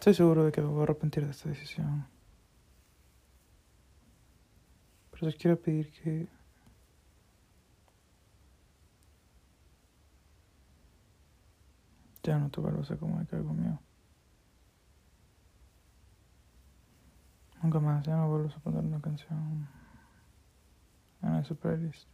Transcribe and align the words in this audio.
Estoy 0.00 0.14
seguro 0.14 0.46
de 0.46 0.50
que 0.50 0.62
me 0.62 0.68
voy 0.68 0.80
a 0.80 0.82
arrepentir 0.84 1.26
de 1.26 1.30
esta 1.30 1.50
decisión. 1.50 2.06
Pero 5.10 5.26
les 5.26 5.36
quiero 5.36 5.60
pedir 5.60 5.92
que 5.92 6.26
ya 12.22 12.38
no 12.38 12.48
te 12.48 12.62
vuelvas 12.62 12.90
a 12.90 12.96
comunicar 12.96 13.42
conmigo. 13.42 13.78
Nunca 17.62 17.78
más, 17.78 18.02
ya 18.02 18.16
no 18.16 18.30
vuelvas 18.30 18.56
a 18.56 18.60
poner 18.60 18.82
una 18.82 19.02
canción 19.02 19.68
en 21.20 21.34
esa 21.34 21.54
playlist. 21.54 22.08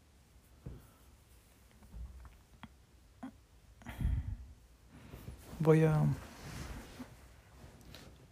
Voy 5.61 5.85
a 5.85 6.03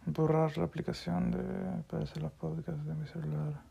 borrar 0.05 0.57
la 0.57 0.65
aplicación 0.65 1.31
de, 1.31 1.83
para 1.83 2.03
hacer 2.03 2.21
los 2.21 2.31
podcasts 2.33 2.85
de 2.85 2.95
mi 2.95 3.07
celular. 3.07 3.61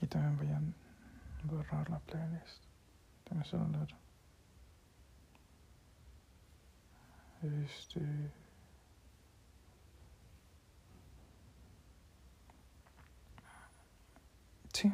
Y 0.00 0.06
también 0.06 0.36
voy 0.36 0.48
a 0.48 0.60
borrar 1.44 1.90
la 1.90 1.98
playlist 2.00 2.64
de 3.28 3.36
mi 3.36 3.44
celular. 3.44 3.88
Este. 7.42 8.00
Sí, 14.72 14.92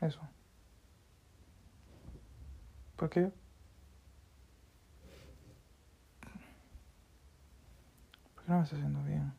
eso. 0.00 0.20
¿Por 2.96 3.10
qué? 3.10 3.32
No 8.50 8.56
me 8.58 8.64
está 8.64 8.74
haciendo 8.74 9.04
bien. 9.04 9.32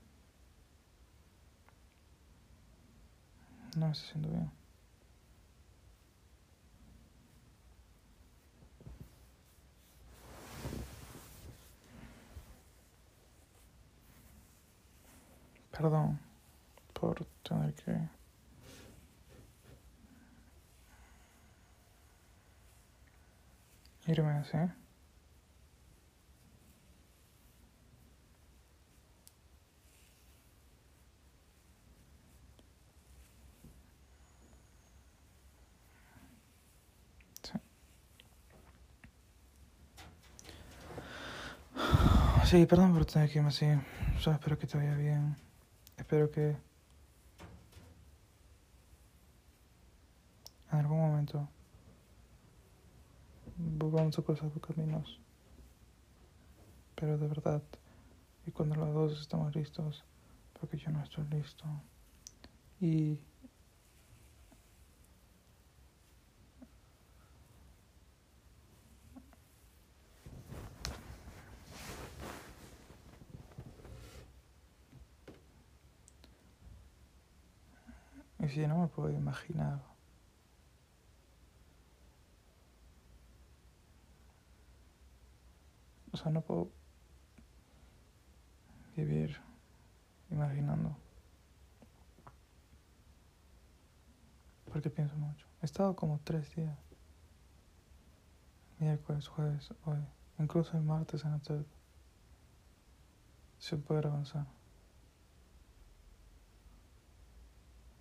No 3.76 3.88
me 3.88 3.92
está 3.92 4.08
haciendo 4.08 4.30
bien. 4.30 4.52
Perdón 15.72 16.20
por 16.94 17.26
tener 17.44 17.74
que 17.74 18.10
irme 24.08 24.32
así. 24.32 24.58
Sí. 37.44 37.60
Sí, 42.52 42.66
perdón 42.66 42.92
por 42.92 43.06
tener 43.06 43.30
que 43.30 43.38
irme 43.38 43.48
así. 43.48 43.66
Solo 44.20 44.36
espero 44.36 44.58
que 44.58 44.68
te 44.68 44.78
vaya 44.78 44.94
bien. 44.96 45.38
Espero 45.96 46.30
que 46.30 46.50
en 50.70 50.78
algún 50.78 51.00
momento 51.00 51.48
volvamos 53.56 54.20
a 54.20 54.22
cruzar 54.22 54.52
los 54.54 54.62
caminos. 54.62 55.22
Pero 56.96 57.18
de 57.18 57.26
verdad, 57.30 57.64
y 58.46 58.52
cuando 58.52 58.76
los 58.76 58.94
dos 58.94 59.22
estamos 59.22 59.56
listos, 59.56 60.04
porque 60.60 60.76
yo 60.76 60.92
no 60.92 61.02
estoy 61.02 61.24
listo. 61.30 61.64
Y 62.82 63.18
Si 78.52 78.68
no 78.68 78.80
me 78.80 78.88
puedo 78.90 79.10
imaginar. 79.10 79.80
O 86.12 86.18
sea, 86.18 86.34
no 86.34 86.42
puedo 86.42 86.70
vivir 88.98 89.40
imaginando. 90.30 90.98
Porque 94.66 94.90
pienso 94.90 95.16
mucho. 95.16 95.48
He 95.62 95.66
estado 95.66 95.96
como 95.96 96.20
tres 96.20 96.54
días. 96.54 96.78
Miércoles, 98.80 99.30
jueves, 99.30 99.74
hoy. 99.86 100.04
Incluso 100.40 100.76
el 100.76 100.84
martes 100.84 101.24
en 101.24 101.32
la 101.32 101.40
tarde. 101.40 101.66
Sin 103.60 103.82
poder 103.82 104.08
avanzar. 104.08 104.46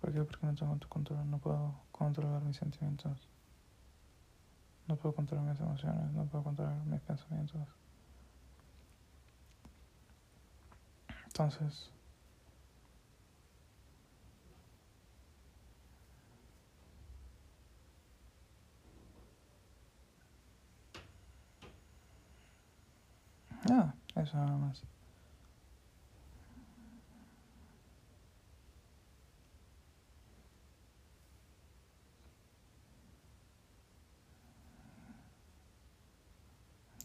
Porque 0.13 0.45
no 0.45 0.55
tengo 0.55 0.77
control, 0.89 1.29
no 1.29 1.39
puedo 1.39 1.73
controlar 1.91 2.41
mis 2.43 2.57
sentimientos. 2.57 3.27
No 4.87 4.95
puedo 4.97 5.15
controlar 5.15 5.45
mis 5.45 5.59
emociones, 5.59 6.11
no 6.13 6.25
puedo 6.25 6.43
controlar 6.43 6.75
mis 6.85 7.01
pensamientos. 7.01 7.67
Entonces, 11.27 11.89
ah, 23.69 23.93
eso 24.15 24.37
nada 24.37 24.57
más. 24.57 24.83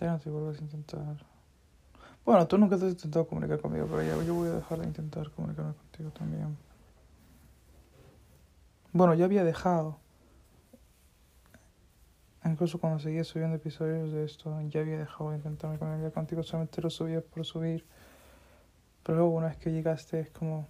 Ya 0.01 0.13
no 0.13 0.19
te 0.19 0.31
vuelvas 0.31 0.59
a 0.59 0.63
intentar. 0.63 1.17
Bueno, 2.25 2.47
tú 2.47 2.59
nunca 2.59 2.77
has 2.77 2.83
intentado 2.83 3.27
comunicar 3.27 3.61
conmigo, 3.61 3.87
pero 3.87 4.03
ya 4.03 4.23
yo 4.25 4.35
voy 4.35 4.49
a 4.49 4.53
dejar 4.53 4.81
de 4.81 4.87
intentar 4.87 5.31
comunicarme 5.31 5.75
contigo 5.75 6.11
también. 6.11 6.57
Bueno, 8.93 9.15
ya 9.15 9.25
había 9.27 9.45
dejado. 9.45 9.99
Incluso 12.45 12.79
cuando 12.79 12.99
seguía 12.99 13.25
subiendo 13.25 13.57
episodios 13.57 14.13
de 14.13 14.25
esto, 14.25 14.61
ya 14.63 14.81
había 14.81 14.99
dejado 14.99 15.31
de 15.31 15.37
intentarme 15.37 15.79
comunicar 15.79 16.13
contigo, 16.13 16.43
solamente 16.43 16.81
lo 16.83 16.91
subía 16.91 17.21
por 17.21 17.45
subir. 17.45 17.85
Pero 19.03 19.19
luego 19.19 19.35
una 19.35 19.49
vez 19.49 19.57
que 19.57 19.71
llegaste 19.71 20.21
es 20.21 20.31
como... 20.31 20.69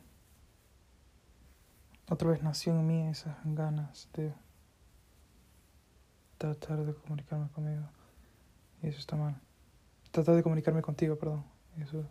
Otra 2.09 2.31
vez 2.31 2.43
nació 2.43 2.73
en 2.73 2.87
mí 2.87 3.09
esas 3.09 3.37
ganas 3.45 4.09
de 4.15 4.33
tratar 6.39 6.85
de 6.85 6.95
comunicarme 6.95 7.49
conmigo. 7.49 7.96
Eso 8.87 9.01
está 9.01 9.17
mal. 9.17 9.35
Tratar 10.13 10.37
de 10.37 10.45
comunicarme 10.45 10.81
contigo, 10.81 11.17
perdón. 11.17 11.45
Eso 11.77 12.05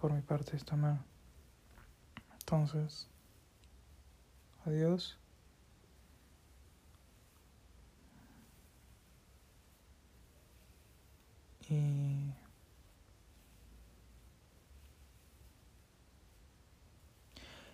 por 0.00 0.12
mi 0.14 0.22
parte 0.22 0.56
está 0.56 0.76
mal. 0.76 0.98
Entonces, 2.40 3.06
adiós. 4.64 5.18
Y... 11.68 12.32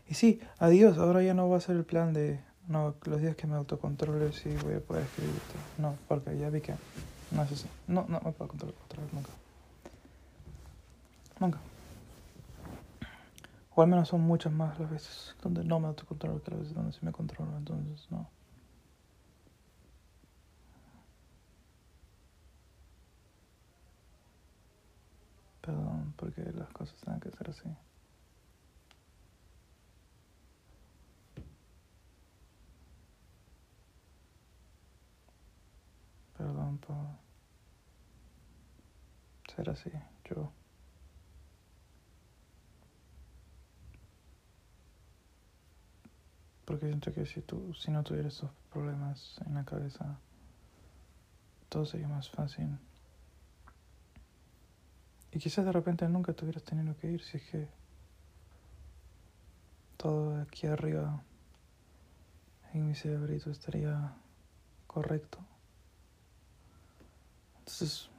Y 0.09 0.15
sí, 0.15 0.41
adiós. 0.59 0.99
Ahora 0.99 1.23
ya 1.23 1.33
no 1.33 1.49
va 1.49 1.59
a 1.59 1.61
ser 1.61 1.77
el 1.77 1.85
plan 1.85 2.13
de... 2.13 2.41
No, 2.67 2.97
los 3.05 3.21
días 3.21 3.37
que 3.37 3.47
me 3.47 3.55
autocontrole 3.55 4.33
sí 4.33 4.53
voy 4.65 4.75
a 4.75 4.81
poder 4.81 5.05
escribirte. 5.05 5.55
No, 5.79 5.97
porque 6.09 6.37
ya 6.37 6.51
vi 6.51 6.61
que... 6.61 6.75
No 7.35 7.43
es 7.43 7.53
así. 7.53 7.69
No, 7.89 8.07
no 8.09 8.21
me 8.21 8.33
puedo 8.33 8.49
controlar 8.49 8.77
otra 8.85 9.03
vez 9.03 9.13
nunca. 9.13 9.31
Nunca. 11.41 11.59
O 13.75 13.83
al 13.83 13.89
menos 13.89 14.09
son 14.09 14.21
muchas 14.21 14.53
más 14.53 14.79
las 14.79 14.89
veces 14.89 15.35
donde 15.43 15.65
no 15.65 15.81
me 15.81 15.89
autocontrolo 15.89 16.41
que 16.43 16.53
las 16.53 16.61
veces 16.61 16.75
donde 16.75 16.93
sí 16.93 17.01
me 17.03 17.11
controlo. 17.13 17.57
Entonces, 17.57 18.07
no. 18.11 18.29
Perdón, 25.61 26.15
porque 26.17 26.43
las 26.53 26.71
cosas 26.71 26.95
tienen 27.01 27.21
que 27.21 27.31
ser 27.33 27.51
así. 27.51 27.69
Perdón 36.37 36.79
por 36.79 36.97
ser 39.55 39.71
así, 39.71 39.91
yo. 40.29 40.53
Porque 46.65 46.87
siento 46.87 47.13
que 47.13 47.27
si 47.27 47.43
tú, 47.43 47.75
si 47.75 47.91
no 47.91 48.03
tuvieras 48.03 48.35
estos 48.35 48.51
problemas 48.73 49.37
en 49.47 49.55
la 49.55 49.65
cabeza, 49.65 50.19
todo 51.69 51.85
sería 51.85 52.09
más 52.09 52.31
fácil. 52.31 52.79
Y 55.33 55.39
quizás 55.39 55.65
de 55.65 55.73
repente 55.73 56.09
nunca 56.09 56.33
tuvieras 56.33 56.63
tenido 56.63 56.97
que 56.97 57.11
ir 57.11 57.23
si 57.23 57.37
es 57.37 57.43
que 57.51 57.69
todo 59.97 60.41
aquí 60.41 60.67
arriba 60.67 61.23
en 62.73 62.87
mi 62.87 62.95
cerebrito 62.95 63.51
estaría 63.51 64.13
correcto. 64.87 65.39
Entonces, 67.59 68.11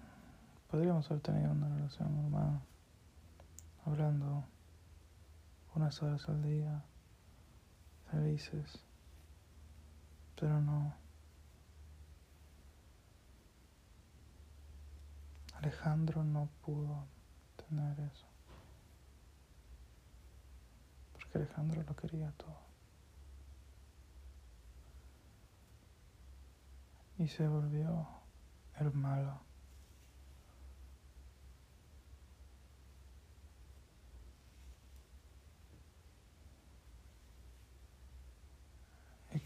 podríamos 0.75 1.09
haber 1.09 1.23
tenido 1.23 1.51
una 1.53 1.69
relación 1.69 2.13
normal, 2.21 2.59
hablando 3.85 4.43
unas 5.73 6.03
horas 6.03 6.27
al 6.27 6.43
día, 6.43 6.83
felices, 8.11 8.83
pero 10.37 10.59
no. 10.59 10.93
Alejandro 15.53 16.25
no 16.25 16.49
pudo 16.65 17.05
tener 17.69 17.97
eso, 18.11 18.27
porque 21.13 21.37
Alejandro 21.37 21.83
lo 21.83 21.95
quería 21.95 22.33
todo. 22.33 22.59
Y 27.17 27.29
se 27.29 27.47
volvió 27.47 28.09
el 28.77 28.91
malo. 28.91 29.54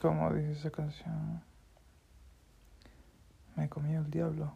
Como 0.01 0.33
dice 0.33 0.53
esa 0.53 0.71
canción, 0.71 1.43
me 3.55 3.67
comió 3.67 3.99
el 3.99 4.09
diablo. 4.09 4.55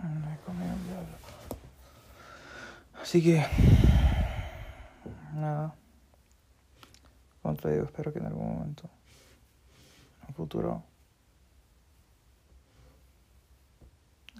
Me 0.00 0.38
comió 0.44 0.72
el 0.72 0.84
diablo. 0.84 1.16
Así 3.02 3.22
que, 3.22 3.44
nada. 5.34 5.74
Como 7.42 7.54
espero 7.54 8.12
que 8.12 8.20
en 8.20 8.26
algún 8.26 8.58
momento, 8.58 8.88
en 10.22 10.28
un 10.28 10.34
futuro 10.34 10.84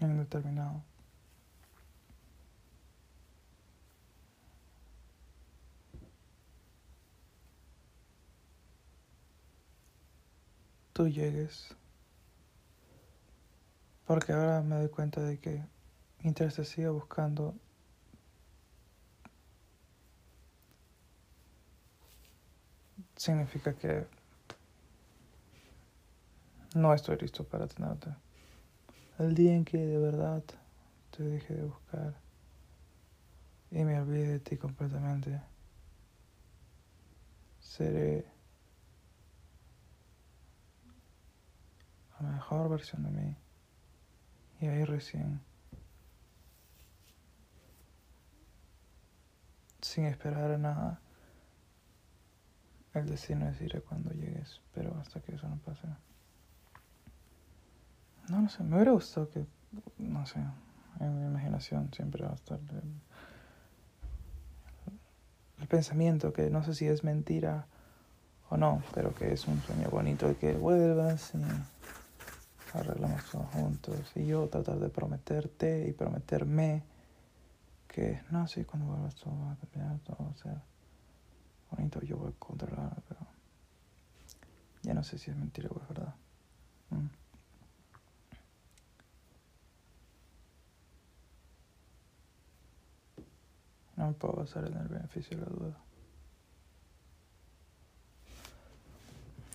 indeterminado, 0.00 0.82
tú 10.96 11.08
llegues. 11.08 11.76
Porque 14.06 14.32
ahora 14.32 14.62
me 14.62 14.76
doy 14.76 14.88
cuenta 14.88 15.20
de 15.20 15.38
que 15.38 15.62
mientras 16.22 16.54
te 16.54 16.64
siga 16.64 16.88
buscando, 16.88 17.54
significa 23.14 23.74
que 23.74 24.06
no 26.74 26.94
estoy 26.94 27.18
listo 27.18 27.44
para 27.44 27.66
tenerte. 27.66 28.08
El 29.18 29.34
día 29.34 29.54
en 29.54 29.66
que 29.66 29.76
de 29.76 29.98
verdad 29.98 30.42
te 31.14 31.22
deje 31.24 31.56
de 31.56 31.64
buscar 31.64 32.14
y 33.70 33.84
me 33.84 34.00
olvide 34.00 34.28
de 34.28 34.40
ti 34.40 34.56
completamente, 34.56 35.42
seré 37.60 38.35
la 42.20 42.30
mejor 42.30 42.68
versión 42.68 43.02
de 43.02 43.10
mí. 43.10 43.36
Y 44.60 44.66
ahí 44.66 44.84
recién, 44.84 45.40
sin 49.82 50.06
esperar 50.06 50.58
nada, 50.58 51.00
el 52.94 53.06
destino 53.06 53.44
decirá 53.44 53.80
cuando 53.80 54.10
llegues, 54.12 54.62
pero 54.74 54.96
hasta 54.98 55.20
que 55.20 55.34
eso 55.34 55.46
no 55.48 55.58
pase. 55.58 55.86
No, 58.28 58.40
no 58.40 58.48
sé, 58.48 58.64
me 58.64 58.76
hubiera 58.76 58.92
gustado 58.92 59.28
que, 59.28 59.46
no 59.98 60.24
sé, 60.24 60.40
en 61.00 61.20
mi 61.20 61.26
imaginación 61.26 61.92
siempre 61.92 62.24
va 62.24 62.32
a 62.32 62.34
estar 62.34 62.58
el, 62.58 63.00
el 65.60 65.68
pensamiento 65.68 66.32
que 66.32 66.48
no 66.50 66.62
sé 66.62 66.74
si 66.74 66.86
es 66.86 67.04
mentira 67.04 67.66
o 68.48 68.56
no, 68.56 68.82
pero 68.94 69.14
que 69.14 69.32
es 69.32 69.46
un 69.46 69.60
sueño 69.60 69.90
bonito 69.90 70.30
y 70.30 70.34
que 70.36 70.54
vuelvas 70.54 71.34
y 71.34 71.38
arreglamos 72.76 73.24
todo 73.30 73.42
juntos 73.44 74.12
y 74.14 74.26
yo 74.26 74.48
tratar 74.48 74.78
de 74.78 74.88
prometerte 74.88 75.88
y 75.88 75.92
prometerme 75.92 76.82
que 77.88 78.20
no, 78.30 78.46
sí, 78.46 78.64
cuando 78.64 78.88
vuelvas 78.88 79.14
todo 79.14 79.34
va 79.38 79.52
a 79.52 79.56
cambiar, 79.56 79.98
todo 80.00 80.16
va 80.20 80.30
a 80.30 80.36
ser 80.36 80.60
bonito, 81.70 82.00
yo 82.02 82.16
voy 82.16 82.28
a 82.28 82.38
controlar, 82.38 83.02
pero 83.08 83.20
ya 84.82 84.94
no 84.94 85.02
sé 85.02 85.18
si 85.18 85.30
es 85.30 85.36
mentira 85.36 85.68
o 85.70 85.80
es 85.80 85.88
verdad. 85.88 86.14
Mm. 86.90 87.06
No 93.96 94.06
me 94.08 94.12
puedo 94.12 94.34
basar 94.34 94.66
en 94.66 94.76
el 94.76 94.88
beneficio 94.88 95.38
de 95.38 95.42
la 95.44 95.50
duda. 95.50 95.76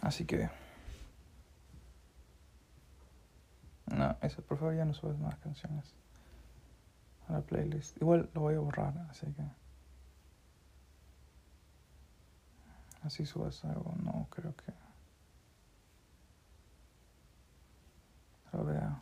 Así 0.02 0.26
que... 0.26 0.61
No, 3.92 4.16
eso, 4.22 4.42
por 4.42 4.58
favor 4.58 4.76
ya 4.76 4.86
no 4.86 4.94
subes 4.94 5.18
más 5.20 5.38
canciones 5.40 5.94
a 7.28 7.34
la 7.34 7.42
playlist. 7.42 7.98
Igual 8.02 8.30
lo 8.34 8.42
voy 8.42 8.56
a 8.56 8.60
borrar, 8.60 8.98
así 9.10 9.28
que... 9.34 9.44
Así 13.04 13.26
subas 13.26 13.64
algo, 13.66 13.94
no 14.02 14.28
creo 14.30 14.56
que... 14.56 14.74
Lo 18.54 18.66
vea. 18.66 19.02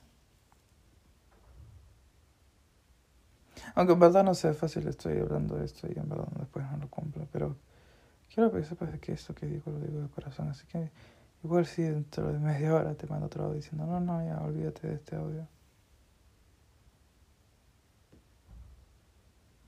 Aunque 3.75 3.93
en 3.93 3.99
verdad 3.99 4.23
no 4.23 4.33
sea 4.33 4.53
fácil, 4.53 4.87
estoy 4.87 5.19
hablando 5.19 5.55
de 5.55 5.65
esto 5.65 5.87
y 5.87 5.97
en 5.97 6.07
verdad 6.07 6.27
después 6.37 6.65
no 6.71 6.77
lo 6.77 6.89
cumplo, 6.89 7.27
pero 7.31 7.57
quiero 8.33 8.51
que 8.51 8.63
sepas 8.63 8.97
que 8.99 9.13
esto 9.13 9.35
que 9.35 9.45
digo 9.45 9.71
lo 9.71 9.79
digo 9.79 10.01
de 10.01 10.09
corazón, 10.09 10.49
así 10.49 10.65
que 10.67 10.91
igual 11.43 11.65
si 11.65 11.83
dentro 11.83 12.31
de 12.31 12.39
media 12.39 12.73
hora 12.73 12.95
te 12.95 13.07
mando 13.07 13.27
otro 13.27 13.45
audio 13.45 13.55
diciendo, 13.55 13.85
no, 13.85 13.99
no, 13.99 14.23
ya 14.25 14.41
olvídate 14.41 14.87
de 14.87 14.95
este 14.95 15.15
audio. 15.15 15.47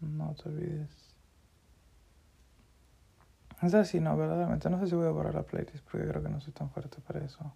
No 0.01 0.33
te 0.35 0.49
olvides. 0.49 1.11
O 3.61 3.69
sea, 3.69 3.85
sí, 3.85 3.99
no, 3.99 4.17
verdaderamente, 4.17 4.69
no 4.69 4.79
sé 4.79 4.87
si 4.87 4.95
voy 4.95 5.05
a 5.05 5.11
borrar 5.11 5.35
la 5.35 5.43
playlist 5.43 5.83
porque 5.89 6.07
creo 6.07 6.23
que 6.23 6.29
no 6.29 6.41
soy 6.41 6.51
tan 6.51 6.69
fuerte 6.71 6.99
para 7.01 7.23
eso. 7.23 7.53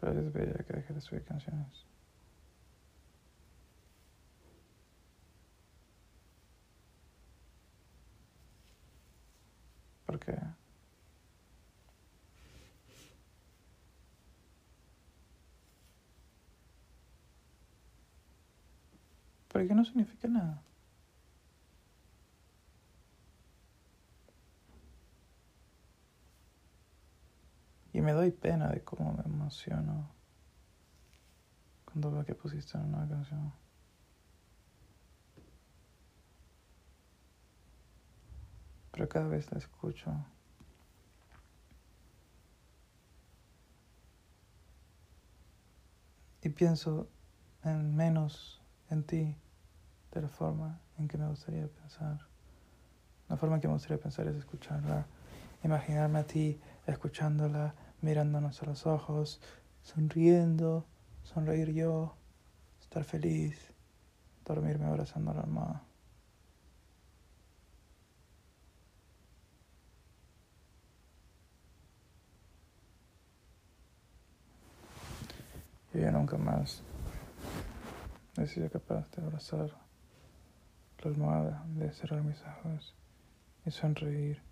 Pero 0.00 0.14
yo 0.14 0.22
debería 0.22 0.64
que 0.64 0.72
deje 0.72 0.94
de 0.94 1.00
subir 1.00 1.24
canciones. 1.24 1.84
Porque 10.08 10.34
porque 19.48 19.74
no 19.74 19.84
significa 19.84 20.28
nada. 20.28 20.62
Y 27.92 28.00
me 28.00 28.12
doy 28.12 28.30
pena 28.30 28.68
de 28.70 28.82
cómo 28.82 29.12
me 29.12 29.24
emociono 29.24 30.08
cuando 31.84 32.12
veo 32.12 32.24
que 32.24 32.34
pusiste 32.34 32.78
una 32.78 33.06
canción. 33.06 33.52
Pero 38.98 39.08
cada 39.08 39.28
vez 39.28 39.48
la 39.52 39.58
escucho. 39.58 40.12
Y 46.42 46.48
pienso 46.48 47.06
en 47.62 47.94
menos 47.94 48.60
en 48.90 49.04
ti 49.04 49.36
de 50.10 50.20
la 50.20 50.26
forma 50.26 50.80
en 50.98 51.06
que 51.06 51.16
me 51.16 51.28
gustaría 51.28 51.68
pensar. 51.68 52.26
La 53.28 53.36
forma 53.36 53.54
en 53.54 53.60
que 53.60 53.68
me 53.68 53.74
gustaría 53.74 54.02
pensar 54.02 54.26
es 54.26 54.34
escucharla, 54.34 55.06
imaginarme 55.62 56.18
a 56.18 56.24
ti 56.24 56.60
escuchándola 56.88 57.76
mirándonos 58.00 58.60
a 58.64 58.66
los 58.66 58.84
ojos, 58.84 59.40
sonriendo, 59.80 60.86
sonreír 61.22 61.72
yo, 61.72 62.16
estar 62.80 63.04
feliz, 63.04 63.72
dormirme 64.44 64.86
abrazando 64.86 65.30
a 65.30 65.34
la 65.34 65.42
almohada. 65.42 65.87
Y 75.94 76.00
yo 76.00 76.12
nunca 76.12 76.36
más 76.36 76.82
he 78.36 78.46
sido 78.46 78.70
capaz 78.70 79.10
de 79.12 79.22
abrazar 79.22 79.70
la 81.02 81.10
almohada, 81.10 81.64
de 81.74 81.90
cerrar 81.92 82.22
mis 82.22 82.40
ojos 82.42 82.94
y 83.64 83.70
sonreír. 83.70 84.42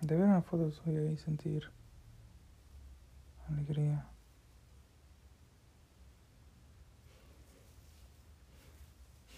De 0.00 0.16
ver 0.16 0.24
una 0.24 0.42
foto 0.42 0.72
suya 0.72 1.02
y 1.04 1.16
sentir 1.18 1.70
alegría. 3.48 4.06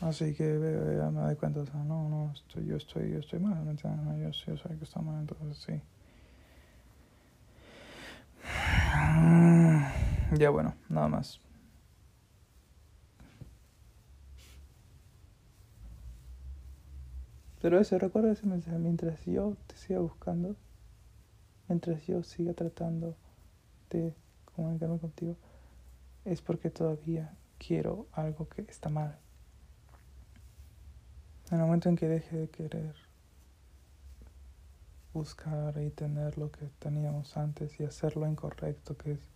Así 0.02 0.34
que 0.34 0.44
ya 0.98 1.10
me 1.10 1.20
doy 1.20 1.36
cuenta, 1.36 1.60
o 1.60 1.66
sea, 1.66 1.76
no, 1.84 2.08
no, 2.08 2.32
estoy, 2.34 2.66
yo 2.66 2.76
estoy, 2.76 3.12
yo 3.12 3.20
estoy 3.20 3.38
mal, 3.38 3.62
¿me 3.64 3.70
entiendes? 3.70 4.04
No, 4.04 4.18
yo, 4.18 4.30
yo 4.30 4.56
soy 4.56 4.76
que 4.76 4.84
está 4.84 5.00
mal, 5.00 5.20
entonces 5.20 5.58
sí. 5.58 5.80
Ya 10.38 10.50
bueno, 10.50 10.74
nada 10.88 11.06
más. 11.08 11.40
Pero 17.60 17.78
eso, 17.78 17.96
recuerda 17.96 18.32
ese 18.32 18.46
mensaje, 18.46 18.78
mientras 18.78 19.24
yo 19.24 19.56
te 19.68 19.76
siga 19.76 20.00
buscando, 20.00 20.56
mientras 21.68 22.04
yo 22.08 22.24
siga 22.24 22.54
tratando 22.54 23.14
de 23.88 24.12
comunicarme 24.56 24.98
contigo, 24.98 25.36
es 26.24 26.42
porque 26.42 26.70
todavía 26.70 27.36
quiero 27.58 28.08
algo 28.12 28.48
que 28.48 28.62
está 28.62 28.88
mal. 28.88 29.16
En 31.52 31.58
el 31.58 31.66
momento 31.66 31.90
en 31.90 31.96
que 31.96 32.08
deje 32.08 32.34
de 32.34 32.48
querer 32.48 32.94
buscar 35.12 35.76
y 35.82 35.90
tener 35.90 36.38
lo 36.38 36.50
que 36.50 36.66
teníamos 36.78 37.36
antes 37.36 37.78
y 37.78 37.84
hacer 37.84 38.16
lo 38.16 38.26
incorrecto, 38.26 38.96
que 38.96 39.12
es 39.12 39.30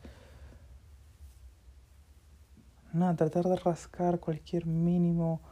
nada, 2.95 3.15
tratar 3.17 3.45
de 3.45 3.57
rascar 3.57 4.19
cualquier 4.19 4.65
mínimo 4.65 5.43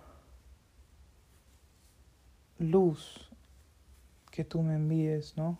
luz 2.59 3.29
que 4.31 4.43
tú 4.43 4.63
me 4.63 4.77
envíes, 4.77 5.37
¿no? 5.37 5.59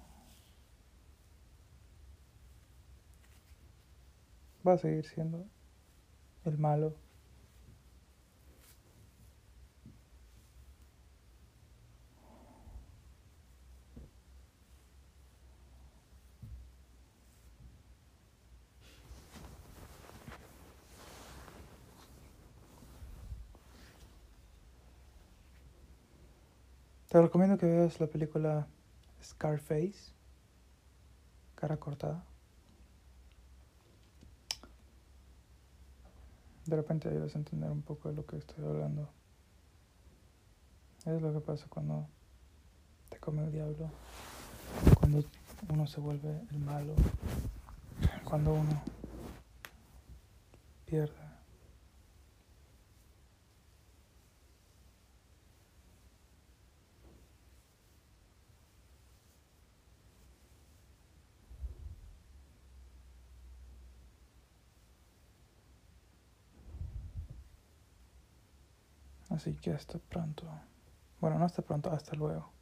Va 4.67 4.73
a 4.73 4.79
seguir 4.79 5.05
siendo 5.05 5.45
el 6.47 6.57
malo. 6.57 7.04
Te 27.15 27.23
recomiendo 27.23 27.57
que 27.57 27.67
veas 27.67 28.01
la 28.01 28.09
película 28.09 28.67
Scarface, 29.23 30.13
cara 31.55 31.77
cortada. 31.77 32.25
De 36.67 36.75
repente 36.75 37.09
ahí 37.09 37.17
vas 37.17 37.37
a 37.37 37.39
entender 37.39 37.71
un 37.71 37.83
poco 37.83 38.09
de 38.09 38.17
lo 38.17 38.27
que 38.27 38.39
estoy 38.39 38.65
hablando. 38.65 39.09
Es 41.07 41.23
lo 41.23 41.33
que 41.33 41.39
pasa 41.39 41.69
cuando 41.69 42.09
te 43.11 43.21
come 43.21 43.45
el 43.45 43.53
diablo, 43.53 43.93
cuando 44.99 45.23
uno 45.69 45.87
se 45.87 46.01
vuelve 46.01 46.43
el 46.51 46.59
malo, 46.59 46.97
cuando 48.25 48.55
uno 48.55 48.83
pierde 50.85 51.24
Así 69.35 69.53
que 69.57 69.73
hasta 69.73 69.99
pronto. 69.99 70.47
Bueno, 71.21 71.39
no 71.39 71.45
hasta 71.45 71.61
pronto, 71.63 71.91
hasta 71.91 72.15
luego. 72.15 72.53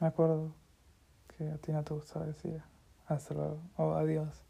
Me 0.00 0.08
acuerdo 0.08 0.54
que 1.28 1.50
a 1.50 1.56
ti 1.56 1.72
no 1.72 1.82
te 1.82 1.94
gustaba 1.94 2.26
decir 2.26 2.62
hasta 3.06 3.32
luego 3.34 3.62
o 3.76 3.94
adiós. 3.94 4.42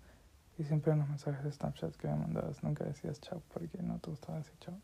Y 0.58 0.64
siempre 0.64 0.92
en 0.92 1.00
los 1.00 1.08
mensajes 1.08 1.44
de 1.44 1.52
Snapchat 1.52 1.94
que 1.96 2.08
me 2.08 2.16
mandabas 2.16 2.62
nunca 2.64 2.84
decías 2.84 3.20
chao 3.20 3.42
porque 3.52 3.80
no 3.82 3.98
te 4.00 4.10
gustaba 4.10 4.38
decir 4.38 4.56
chao. 4.58 4.80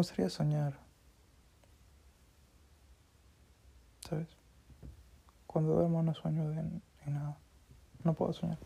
Gustaría 0.00 0.30
soñar. 0.30 0.72
¿Sabes? 4.08 4.28
Cuando 5.46 5.74
duermo 5.74 6.02
no 6.02 6.14
sueño 6.14 6.48
de, 6.48 6.80
nada. 7.06 7.36
No 8.02 8.14
puedo 8.14 8.32
soñar. 8.32 8.56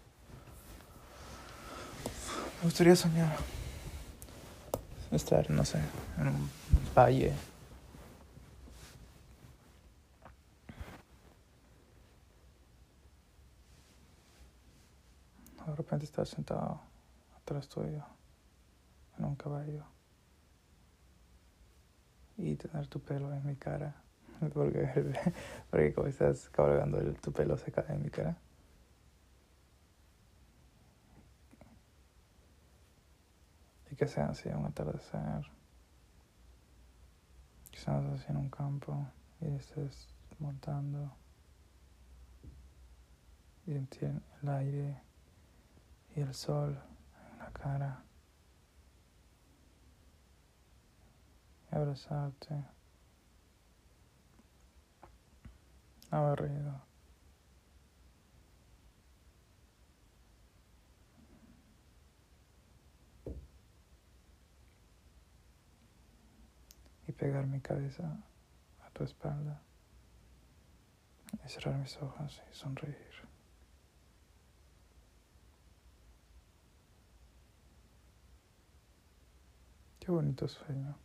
Me 2.59 2.65
gustaría 2.65 2.95
soñar. 2.95 3.37
Estar, 5.11 5.51
no 5.51 5.65
sé, 5.65 5.81
en 6.19 6.29
un 6.29 6.51
valle. 6.97 7.33
De 15.67 15.75
repente 15.75 16.05
estar 16.05 16.27
sentado 16.27 16.81
atrás 17.37 17.69
tuyo 17.69 18.05
en 19.19 19.25
un 19.25 19.35
caballo 19.35 19.94
y 22.37 22.57
tener 22.57 22.87
tu 22.89 23.01
pelo 23.01 23.33
en 23.33 23.47
mi 23.47 23.57
cara. 23.57 23.95
Porque, 24.53 24.91
porque 25.71 25.95
como 25.95 26.09
estás 26.09 26.49
cabalgando, 26.51 27.01
tu 27.15 27.33
pelo 27.33 27.57
se 27.57 27.71
cae 27.71 27.95
en 27.95 28.03
mi 28.03 28.11
cara. 28.11 28.37
Y 33.91 33.97
que 33.97 34.07
sea 34.07 34.27
así 34.27 34.49
un 34.49 34.67
atardecer. 34.67 35.47
Quizás 37.71 38.05
así 38.07 38.27
en 38.29 38.37
un 38.37 38.51
campo 38.51 39.07
y 39.41 39.47
estés 39.55 40.09
montando. 40.41 41.13
Y 43.67 43.73
el 43.73 44.49
aire 44.49 45.01
y 46.17 46.21
el 46.21 46.35
sol 46.35 46.79
en 47.33 47.39
la 47.39 47.51
cara. 47.53 48.05
Abrazarte, 51.75 52.65
haber 56.11 56.39
reído. 56.41 56.81
Y 67.07 67.13
pegar 67.13 67.47
mi 67.47 67.61
cabeza 67.61 68.19
a 68.87 68.91
tu 68.91 69.05
espalda 69.05 69.61
y 71.45 71.49
cerrar 71.49 71.77
mis 71.77 71.97
ojos 71.99 72.43
y 72.51 72.55
sonreír. 72.55 73.15
Qué 80.01 80.11
bonito 80.11 80.47
sueño. 80.49 81.04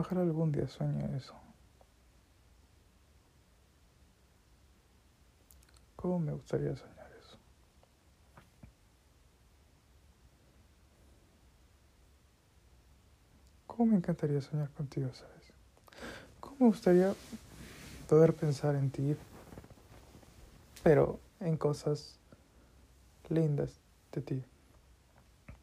Ojalá 0.00 0.22
algún 0.22 0.50
día 0.50 0.66
sueñe 0.66 1.14
eso. 1.14 1.34
¿Cómo 5.94 6.18
me 6.18 6.32
gustaría 6.32 6.74
soñar 6.74 7.12
eso? 7.20 7.38
¿Cómo 13.66 13.90
me 13.90 13.98
encantaría 13.98 14.40
soñar 14.40 14.70
contigo, 14.70 15.12
sabes? 15.12 15.52
¿Cómo 16.40 16.56
me 16.60 16.66
gustaría 16.68 17.14
poder 18.08 18.34
pensar 18.34 18.76
en 18.76 18.90
ti, 18.90 19.14
pero 20.82 21.20
en 21.40 21.58
cosas 21.58 22.18
lindas 23.28 23.78
de 24.12 24.22
ti? 24.22 24.44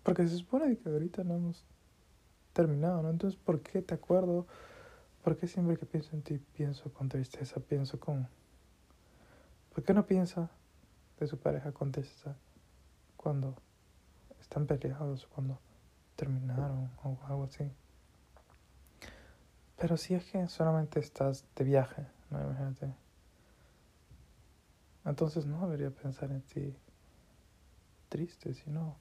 Porque 0.03 0.27
se 0.27 0.37
supone 0.37 0.77
que 0.77 0.89
ahorita 0.89 1.23
no 1.23 1.37
hemos 1.37 1.65
terminado, 2.57 3.03
¿no? 3.03 3.11
Entonces, 3.11 3.39
¿por 3.39 3.61
qué 3.61 3.83
te 3.83 3.93
acuerdo? 3.93 4.47
¿Por 5.23 5.37
qué 5.37 5.47
siempre 5.47 5.77
que 5.77 5.85
pienso 5.85 6.15
en 6.15 6.23
ti 6.23 6.39
pienso 6.57 6.91
con 6.91 7.07
tristeza, 7.07 7.59
pienso 7.59 7.99
con 7.99 8.27
¿Por 9.75 9.83
qué 9.83 9.93
no 9.93 10.07
piensa 10.07 10.49
de 11.19 11.27
su 11.27 11.37
pareja 11.37 11.71
con 11.71 11.91
cuando 13.15 13.53
están 14.41 14.65
peleados, 14.65 15.27
cuando 15.27 15.59
terminaron 16.15 16.89
o 17.03 17.19
algo 17.27 17.43
así? 17.43 17.71
Pero 19.77 19.95
si 19.97 20.15
es 20.15 20.25
que 20.31 20.47
solamente 20.47 20.99
estás 20.99 21.45
de 21.55 21.63
viaje, 21.63 22.07
¿no? 22.31 22.41
Imagínate. 22.41 22.91
Entonces 25.05 25.45
no 25.45 25.61
debería 25.67 25.91
pensar 25.91 26.31
en 26.31 26.41
ti 26.41 26.75
triste, 28.09 28.55
sino 28.55 28.97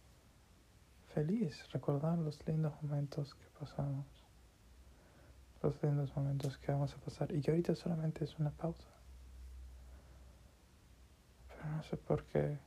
feliz, 1.16 1.66
recordar 1.72 2.18
los 2.18 2.46
lindos 2.46 2.74
momentos 2.82 3.34
que 3.34 3.46
pasamos, 3.58 4.04
los 5.62 5.82
lindos 5.82 6.14
momentos 6.14 6.58
que 6.58 6.70
vamos 6.70 6.92
a 6.92 6.98
pasar 6.98 7.32
y 7.32 7.40
que 7.40 7.52
ahorita 7.52 7.74
solamente 7.74 8.22
es 8.22 8.38
una 8.38 8.50
pausa. 8.50 8.90
No 11.64 11.82
sé 11.84 11.96
por 11.96 12.22
qué 12.24 12.58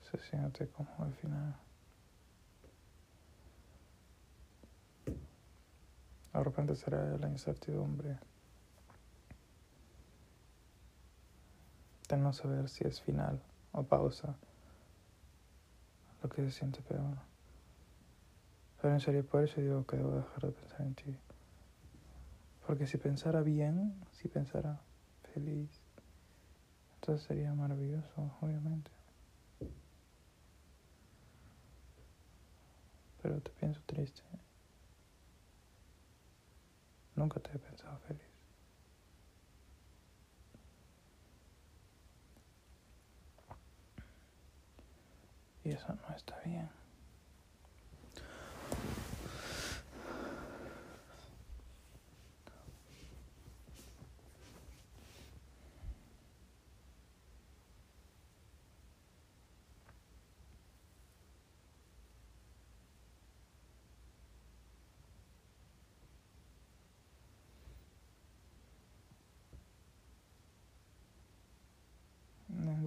se 0.00 0.18
siente 0.18 0.66
como 0.70 0.90
al 0.98 1.14
final. 1.14 1.54
De 5.06 6.42
repente 6.42 6.74
será 6.74 7.16
la 7.18 7.28
incertidumbre 7.28 8.18
de 12.08 12.16
no 12.16 12.32
saber 12.32 12.68
si 12.68 12.84
es 12.84 13.00
final 13.00 13.40
o 13.70 13.84
pausa 13.84 14.34
lo 16.22 16.28
que 16.28 16.42
se 16.42 16.50
siente 16.50 16.82
peor. 16.82 17.18
Pero 18.80 18.94
en 18.94 19.00
serio, 19.00 19.26
por 19.26 19.44
eso 19.44 19.60
digo 19.60 19.86
que 19.86 19.96
debo 19.96 20.12
dejar 20.12 20.40
de 20.40 20.52
pensar 20.52 20.80
en 20.82 20.94
ti. 20.94 21.16
Porque 22.66 22.86
si 22.86 22.98
pensara 22.98 23.42
bien, 23.42 23.94
si 24.12 24.28
pensara 24.28 24.80
feliz, 25.34 25.80
entonces 26.94 27.26
sería 27.26 27.52
maravilloso, 27.54 28.36
obviamente. 28.40 28.90
Pero 33.22 33.40
te 33.40 33.50
pienso 33.50 33.80
triste. 33.86 34.22
Nunca 37.16 37.40
te 37.40 37.50
he 37.54 37.58
pensado 37.58 37.98
feliz. 38.00 38.29
Y 45.64 45.70
eso 45.70 45.86
no 45.88 46.16
está 46.16 46.38
bien. 46.44 46.68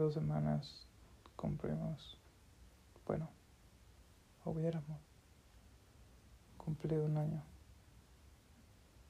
dos 0.04 0.16
semanas 0.16 0.86
cumplimos, 1.36 2.18
bueno, 3.06 3.30
hubiéramos 4.46 5.02
cumplido 6.58 7.06
un 7.06 7.18
año. 7.18 7.44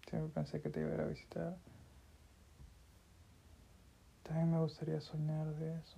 Siempre 0.09 0.31
pensé 0.33 0.61
que 0.61 0.69
te 0.69 0.79
iba 0.79 0.91
a 0.91 0.93
ir 0.95 1.01
a 1.01 1.05
visitar. 1.05 1.57
También 4.23 4.51
me 4.51 4.59
gustaría 4.59 4.99
soñar 5.01 5.53
de 5.55 5.77
eso. 5.77 5.97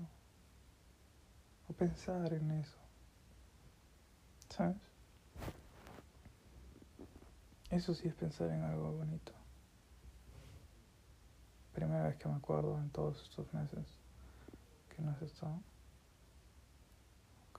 O 1.69 1.73
pensar 1.73 2.33
en 2.33 2.51
eso. 2.51 2.77
¿Sabes? 4.49 4.77
Eso 7.69 7.93
sí 7.93 8.07
es 8.07 8.15
pensar 8.15 8.49
en 8.51 8.63
algo 8.63 8.91
bonito. 8.91 9.31
Primera 11.73 12.07
vez 12.07 12.15
que 12.17 12.29
me 12.29 12.35
acuerdo 12.35 12.77
en 12.79 12.89
todos 12.89 13.21
estos 13.23 13.53
meses 13.53 13.85
que 14.95 15.01
no 15.01 15.11
es 15.11 15.21
esto 15.23 15.61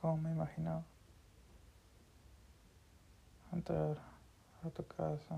como 0.01 0.17
me 0.19 0.31
imaginaba. 0.31 0.85
Entrar 3.53 3.97
a 4.63 4.71
tu 4.71 4.87
casa, 4.87 5.37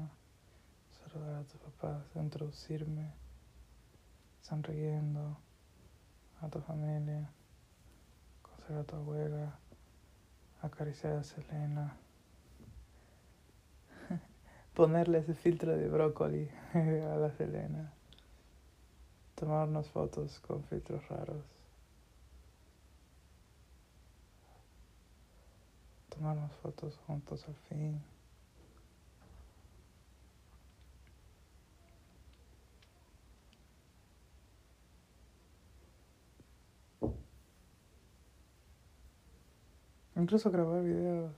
saludar 0.90 1.36
a 1.36 1.44
tus 1.44 1.60
papás, 1.60 2.04
introducirme, 2.16 3.12
sonriendo 4.40 5.36
a 6.40 6.48
tu 6.48 6.60
familia, 6.60 7.30
conocer 8.42 8.76
a 8.78 8.84
tu 8.84 8.96
abuela, 8.96 9.58
acariciar 10.62 11.16
a 11.18 11.22
Selena, 11.22 11.96
ponerle 14.74 15.18
ese 15.18 15.34
filtro 15.34 15.76
de 15.76 15.88
brócoli 15.88 16.50
a 16.74 17.16
la 17.16 17.30
Selena, 17.30 17.92
tomarnos 19.34 19.88
fotos 19.90 20.40
con 20.40 20.64
filtros 20.64 21.06
raros. 21.08 21.57
Tomarnos 26.18 26.52
fotos 26.56 26.98
juntos 27.06 27.46
al 27.46 27.54
fin. 27.68 28.02
Incluso 40.16 40.50
grabar 40.50 40.82
videos 40.82 41.32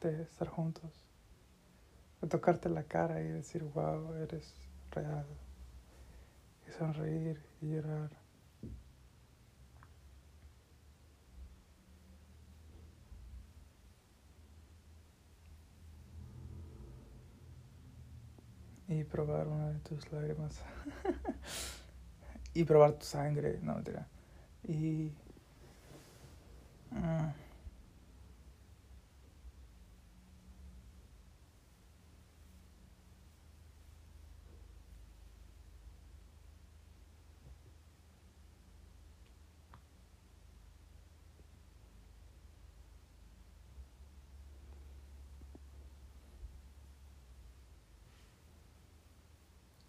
de 0.00 0.22
estar 0.22 0.46
juntos, 0.46 0.92
de 2.22 2.28
tocarte 2.28 2.68
la 2.68 2.84
cara 2.84 3.20
y 3.20 3.26
decir, 3.26 3.64
wow, 3.64 4.14
eres 4.14 4.54
real, 4.92 5.26
y 6.68 6.70
sonreír 6.70 7.42
y 7.60 7.72
llorar. 7.72 8.25
Y 18.98 19.04
probar 19.04 19.48
una 19.48 19.70
de 19.70 19.78
tus 19.80 20.10
lágrimas 20.12 20.60
y 22.54 22.64
probar 22.64 22.94
tu 22.94 23.04
sangre, 23.04 23.58
no 23.62 23.74
mentira. 23.74 24.06
Y 24.64 25.12
uh, 26.92 27.45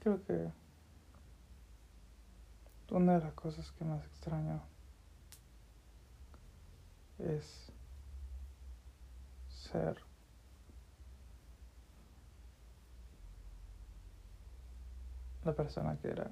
creo 0.07 0.23
que 0.23 0.53
una 2.95 3.15
de 3.15 3.25
las 3.25 3.33
cosas 3.33 3.69
que 3.73 3.83
más 3.83 4.05
extraño 4.05 4.61
es 7.19 7.73
ser 9.49 9.97
la 15.43 15.53
persona 15.53 15.97
que 15.97 16.07
era 16.07 16.31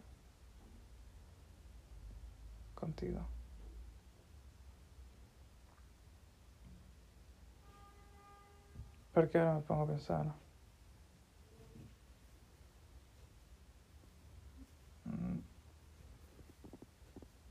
contigo. 2.75 3.27
Porque 9.13 9.37
ahora 9.37 9.55
me 9.55 9.61
pongo 9.61 9.83
a 9.83 9.87
pensar. 9.87 10.44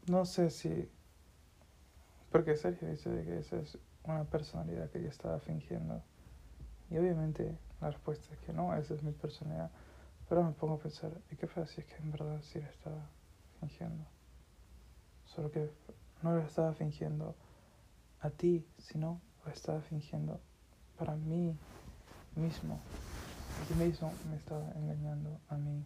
No 0.06 0.24
sé 0.24 0.50
si... 0.50 0.90
Porque 2.30 2.56
Sergio 2.56 2.88
dice 2.88 3.10
que 3.24 3.38
esa 3.38 3.56
es 3.56 3.78
una 4.02 4.24
personalidad 4.24 4.90
que 4.90 5.02
yo 5.02 5.08
estaba 5.08 5.38
fingiendo. 5.38 6.02
Y 6.90 6.98
obviamente 6.98 7.58
la 7.80 7.90
respuesta 7.90 8.32
es 8.34 8.40
que 8.40 8.52
no, 8.52 8.74
esa 8.76 8.94
es 8.94 9.02
mi 9.02 9.12
personalidad. 9.12 9.70
Pero 10.28 10.42
me 10.42 10.52
pongo 10.52 10.74
a 10.74 10.78
pensar, 10.78 11.12
¿y 11.30 11.36
qué 11.36 11.46
pasa 11.46 11.66
si 11.66 11.80
es 11.80 11.86
que 11.86 11.96
en 11.96 12.10
verdad 12.10 12.40
sí 12.42 12.60
la 12.60 12.68
estaba 12.68 13.08
fingiendo? 13.60 14.04
Solo 15.26 15.50
que 15.50 15.70
no 16.22 16.32
lo 16.34 16.42
estaba 16.42 16.72
fingiendo 16.72 17.34
a 18.20 18.30
ti, 18.30 18.66
sino 18.78 19.20
lo 19.44 19.52
estaba 19.52 19.80
fingiendo 19.80 20.40
para 20.96 21.14
mí 21.14 21.56
mismo. 22.34 22.80
Yo 23.68 23.76
mismo 23.76 24.12
me 24.30 24.36
estaba 24.36 24.70
engañando 24.72 25.40
a 25.48 25.56
mí. 25.56 25.84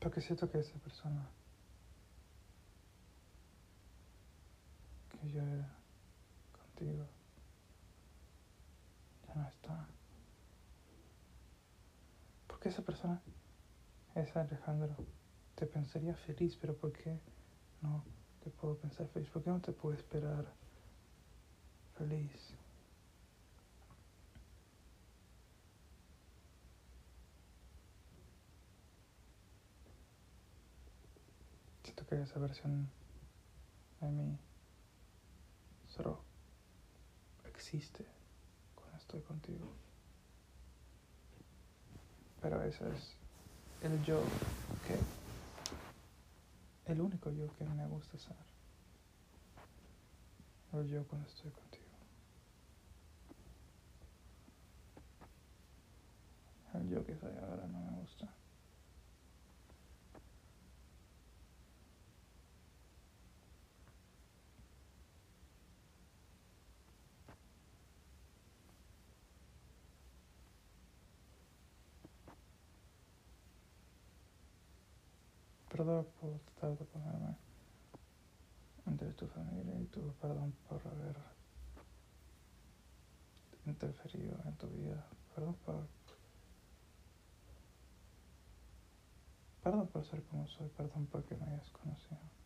Porque 0.00 0.20
siento 0.20 0.50
que 0.50 0.58
esa 0.58 0.78
persona 0.78 1.28
que 5.10 5.30
yo 5.30 5.42
era 5.42 5.68
contigo 6.52 7.06
ya 9.26 9.34
no 9.34 9.48
está. 9.48 9.86
Porque 12.46 12.68
esa 12.68 12.82
persona 12.82 13.20
es 14.14 14.36
Alejandro. 14.36 14.94
Te 15.56 15.66
pensaría 15.66 16.14
feliz, 16.14 16.56
pero 16.60 16.76
¿por 16.76 16.92
qué 16.92 17.18
no 17.82 18.04
te 18.44 18.50
puedo 18.50 18.76
pensar 18.76 19.08
feliz? 19.08 19.28
¿Por 19.30 19.42
qué 19.42 19.50
no 19.50 19.60
te 19.60 19.72
puedo 19.72 19.96
esperar 19.96 20.46
feliz? 21.96 22.54
Siento 31.88 32.06
que 32.06 32.20
esa 32.20 32.38
versión 32.38 32.90
de 34.02 34.10
mí 34.10 34.38
solo 35.86 36.22
existe 37.46 38.04
cuando 38.74 38.98
estoy 38.98 39.22
contigo. 39.22 39.72
Pero 42.42 42.62
ese 42.62 42.86
es 42.90 43.16
el 43.80 44.04
yo 44.04 44.20
que 44.86 44.98
el 46.92 47.00
único 47.00 47.30
yo 47.30 47.46
que 47.56 47.64
me 47.64 47.86
gusta 47.86 48.18
ser. 48.18 48.36
El 50.74 50.88
yo 50.88 51.08
cuando 51.08 51.26
estoy 51.26 51.50
contigo. 51.52 51.86
El 56.74 56.90
yo 56.90 57.06
que 57.06 57.16
soy 57.16 57.34
ahora 57.38 57.66
no 57.66 57.87
Perdón 75.88 76.06
por 76.20 76.38
tratar 76.40 76.78
de 76.78 76.84
ponerme 76.84 77.34
entre 78.84 79.10
tu 79.14 79.26
familia 79.26 79.80
y 79.80 79.86
tu 79.86 80.12
perdón 80.20 80.52
por 80.68 80.86
haber 80.86 81.16
interferido 83.64 84.36
en 84.44 84.54
tu 84.56 84.66
vida. 84.68 85.02
Perdón 85.34 85.56
por. 85.64 85.86
Perdón 89.62 89.86
por 89.86 90.04
ser 90.04 90.22
como 90.24 90.46
soy, 90.46 90.68
perdón 90.76 91.06
porque 91.06 91.34
me 91.36 91.46
hayas 91.46 91.70
conocido. 91.70 92.37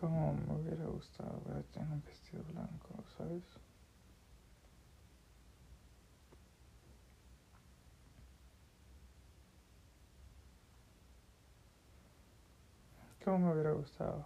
Como 0.00 0.32
me 0.32 0.54
hubiera 0.54 0.86
gustado 0.86 1.42
verte 1.44 1.78
en 1.78 1.92
un 1.92 2.02
vestido 2.02 2.42
blanco, 2.44 3.04
¿sabes? 3.18 3.44
Como 13.22 13.40
me 13.40 13.52
hubiera 13.52 13.72
gustado 13.72 14.24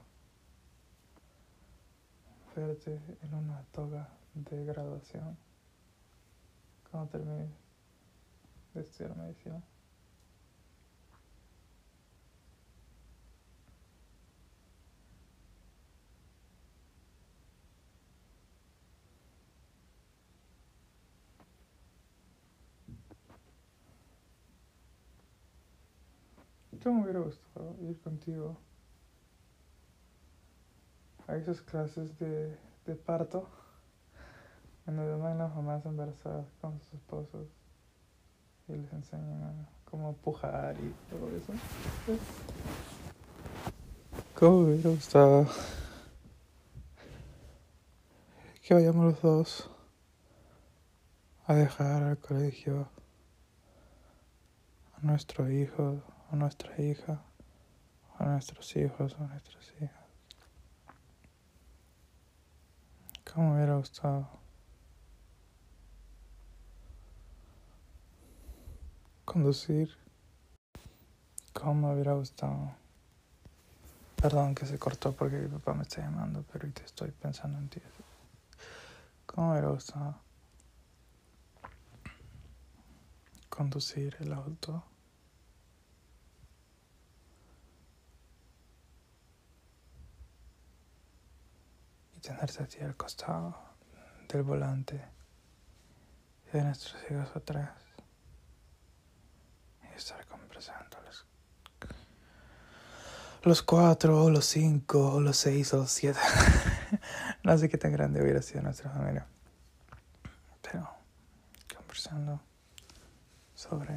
verte 2.55 3.01
en 3.23 3.35
una 3.35 3.61
toga 3.73 4.09
de 4.33 4.65
graduación 4.65 5.37
cuando 6.89 7.11
termine 7.11 7.49
de 8.75 8.81
estudiar 8.81 9.17
medicina. 9.17 9.61
¿Cómo 26.85 26.97
me 26.97 27.05
hubiera 27.05 27.21
gustado 27.21 27.75
ir 27.81 27.99
contigo 28.03 28.59
a 31.27 31.35
esas 31.35 31.63
clases 31.63 32.19
de, 32.19 32.59
de 32.85 32.95
parto 32.95 33.49
en 34.87 34.97
donde 34.97 35.17
van 35.17 35.39
las 35.39 35.55
mamás 35.55 35.87
embarazadas 35.87 36.45
con 36.61 36.79
sus 36.81 36.93
esposos 36.93 37.49
y 38.69 38.73
les 38.73 38.93
enseñan 38.93 39.43
a 39.45 39.55
cómo 39.87 40.13
pujar 40.13 40.77
y 40.77 40.95
todo 41.09 41.35
eso. 41.35 41.55
¿Cómo 44.39 44.61
me 44.61 44.75
hubiera 44.75 44.91
gustado 44.91 45.47
que 48.61 48.75
vayamos 48.75 49.07
los 49.07 49.23
dos 49.23 49.71
a 51.47 51.55
dejar 51.55 52.03
al 52.03 52.19
colegio 52.19 52.91
a 54.99 55.01
nuestro 55.01 55.51
hijo 55.51 56.03
a 56.35 56.37
nuestra 56.37 56.77
hija, 56.83 57.23
a 58.19 58.25
nuestros 58.25 58.75
hijos, 58.75 59.15
a 59.21 59.23
nuestras 59.23 59.73
hijas. 59.81 60.05
¿Cómo 63.33 63.51
me 63.51 63.57
hubiera 63.59 63.77
gustado? 63.77 64.29
Conducir. 69.25 69.97
¿Cómo 71.53 71.87
me 71.87 71.95
hubiera 71.95 72.15
gustado? 72.15 72.75
Perdón 74.17 74.57
que 74.57 74.67
se 74.67 74.77
cortó 74.77 75.13
porque 75.13 75.37
mi 75.37 75.47
papá 75.47 75.75
me 75.75 75.83
está 75.83 76.01
llamando, 76.03 76.45
pero 76.53 76.69
te 76.73 76.83
estoy 76.83 77.13
pensando 77.13 77.59
en 77.59 77.69
ti. 77.69 77.81
¿Cómo 79.25 79.49
me 79.49 79.53
hubiera 79.53 79.69
gustado? 79.69 80.17
Conducir 83.49 84.17
el 84.19 84.33
auto. 84.33 84.83
Tenerse 92.25 92.63
así 92.63 92.81
al 92.81 92.97
costado 92.97 93.55
del 94.29 94.43
volante 94.43 94.99
y 96.49 96.57
de 96.57 96.65
nuestros 96.65 96.97
hijos 97.11 97.37
atrás 97.37 97.71
y 99.83 99.95
estar 99.95 100.25
conversando 100.27 100.97
los, 101.03 101.27
los 103.43 103.63
cuatro, 103.63 104.25
o 104.25 104.31
los 104.31 104.47
cinco, 104.47 105.13
o 105.13 105.21
los 105.21 105.37
seis, 105.37 105.75
o 105.75 105.79
los 105.79 105.91
siete. 105.91 106.19
no 107.43 107.59
sé 107.59 107.69
qué 107.69 107.77
tan 107.77 107.93
grande 107.93 108.23
hubiera 108.23 108.41
sido 108.41 108.63
nuestra 108.63 108.91
familia. 108.91 109.27
conversando 111.77 112.41
sobre 113.55 113.95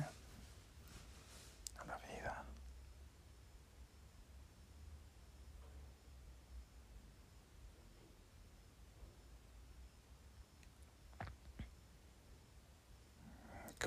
la 1.88 1.98
vida. 1.98 2.44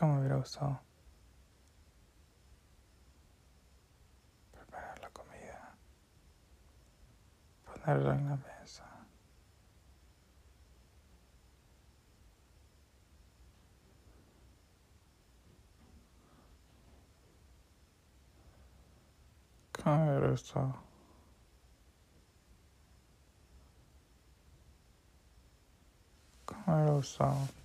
¿Cómo 0.00 0.14
me 0.14 0.20
hubiera 0.20 0.36
gustado 0.36 0.80
preparar 4.50 4.98
la 4.98 5.10
comida, 5.10 5.76
ponerla 7.66 8.14
en 8.14 8.28
la 8.30 8.36
mesa? 8.36 8.86
¿Cómo 19.84 20.06
me 20.06 20.12
hubiera 20.12 20.30
gustado? 20.30 20.74
¿Cómo 26.46 26.62
me 26.68 26.74
hubiera 26.74 26.92
gustado? 26.94 27.59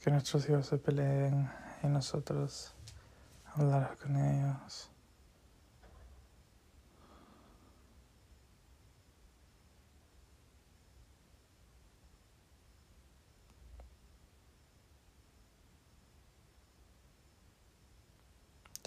Que 0.00 0.10
nuestros 0.10 0.48
hijos 0.48 0.66
se 0.66 0.78
peleen 0.78 1.50
y 1.82 1.86
nosotros 1.86 2.74
hablar 3.54 3.96
con 3.98 4.16
ellos. 4.16 4.90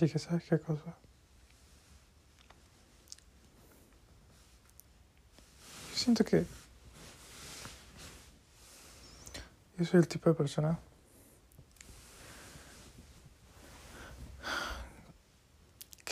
Y 0.02 0.10
que 0.10 0.19
sabes 0.19 0.43
qué 0.43 0.60
cosa. 0.60 0.97
Siento 5.93 6.26
que 6.26 6.45
yo 9.78 9.86
soy 9.86 10.02
el 10.02 10.08
tipo 10.10 10.30
de 10.30 10.36
persona 10.36 10.78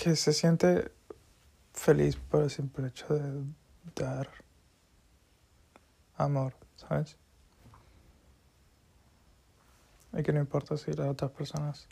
que 0.01 0.15
se 0.15 0.33
siente 0.33 0.91
feliz 1.73 2.15
por 2.15 2.41
el 2.41 2.49
simple 2.49 2.87
hecho 2.87 3.13
de 3.13 3.45
dar 3.93 4.27
amor, 6.17 6.55
¿sabes? 6.75 7.17
Y 10.13 10.23
que 10.23 10.33
no 10.33 10.39
importa 10.39 10.75
si 10.75 10.91
las 10.93 11.07
otras 11.07 11.29
personas 11.29 11.87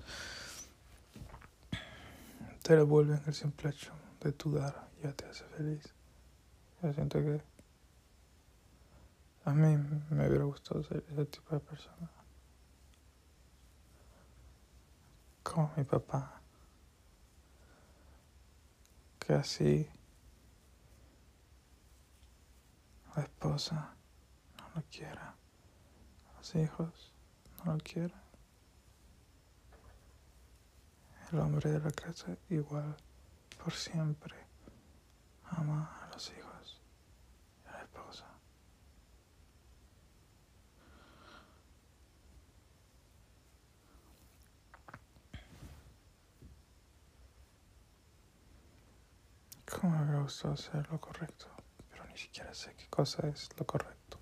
te 2.63 2.75
devuelven 2.75 3.21
el 3.27 3.33
simple 3.35 3.69
hecho 3.69 3.93
de 4.21 4.31
tu 4.31 4.53
dar, 4.53 4.89
ya 5.03 5.13
te 5.13 5.25
hace 5.25 5.43
feliz. 5.45 5.93
Yo 6.81 6.91
siento 6.91 7.19
que 7.19 7.39
a 9.45 9.53
mí 9.53 9.77
me 10.09 10.27
hubiera 10.27 10.45
gustado 10.45 10.81
ser 10.81 11.05
ese 11.11 11.25
tipo 11.25 11.53
de 11.53 11.59
persona. 11.59 12.09
Como 15.43 15.71
mi 15.77 15.83
papá 15.83 16.38
que 19.29 19.35
así 19.35 19.87
la 23.15 23.21
esposa 23.21 23.93
no 24.57 24.69
lo 24.73 24.83
quiera, 24.89 25.35
los 26.35 26.55
hijos 26.55 27.13
no 27.63 27.73
lo 27.73 27.77
quieran. 27.77 28.23
El 31.31 31.41
hombre 31.41 31.69
de 31.69 31.79
la 31.79 31.91
casa 31.91 32.35
igual, 32.49 32.97
por 33.63 33.71
siempre, 33.71 34.35
ama 35.45 35.99
a 36.01 36.07
los 36.11 36.33
hijos 36.35 36.81
y 37.65 37.67
a 37.67 37.73
la 37.73 37.81
esposa. 37.83 38.25
¿Cómo 49.69 50.03
me 50.03 50.19
gusta 50.19 50.51
hacer 50.51 50.89
lo 50.91 50.99
correcto? 50.99 51.45
Pero 51.91 52.03
ni 52.07 52.17
siquiera 52.17 52.53
sé 52.53 52.73
qué 52.75 52.87
cosa 52.89 53.27
es 53.27 53.49
lo 53.57 53.65
correcto. 53.65 54.17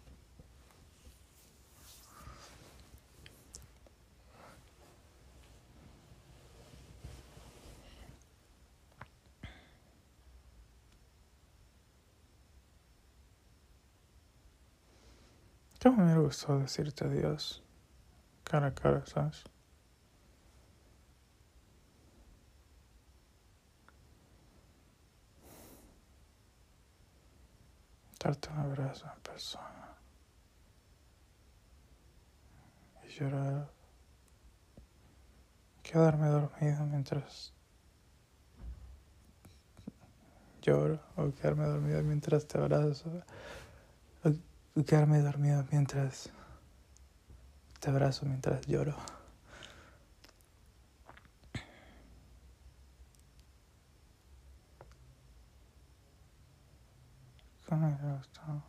¿Cómo 15.82 16.04
me 16.04 16.20
gustó 16.20 16.60
decirte 16.60 17.06
adiós 17.06 17.64
cara 18.44 18.68
a 18.68 18.74
cara, 18.74 19.06
sabes? 19.06 19.44
Darte 28.28 28.50
un 28.50 28.60
abrazo 28.60 29.06
en 29.16 29.22
persona 29.22 29.96
y 33.06 33.08
llorar, 33.08 33.70
quedarme 35.82 36.28
dormido 36.28 36.86
mientras 36.88 37.54
lloro 40.62 41.00
o 41.16 41.32
quedarme 41.32 41.68
dormido 41.68 42.04
mientras 42.04 42.46
te 42.46 42.58
abrazo 42.58 43.10
o 44.26 44.84
quedarme 44.84 45.22
dormido 45.22 45.63
mientras 45.72 46.30
te 47.80 47.90
abrazo 47.90 48.26
mientras 48.26 48.68
lloro. 48.68 49.17
¿Cómo 57.78 57.96
me 57.96 58.18
gustado 58.18 58.63